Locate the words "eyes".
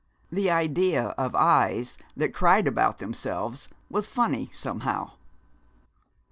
1.35-1.95